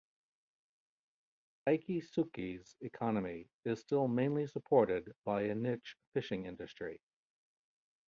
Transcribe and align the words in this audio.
Ikitsuki's 1.69 2.75
economy 2.81 3.51
is 3.65 3.81
still 3.81 4.07
mainly 4.07 4.47
supported 4.47 5.13
by 5.25 5.43
a 5.43 5.53
niche 5.53 5.95
fishing 6.15 6.47
industry. 6.47 6.99